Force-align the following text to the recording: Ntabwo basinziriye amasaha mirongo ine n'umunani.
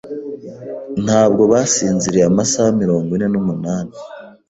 Ntabwo 1.05 1.43
basinziriye 1.51 2.25
amasaha 2.31 2.69
mirongo 2.81 3.09
ine 3.17 3.27
n'umunani. 3.33 3.93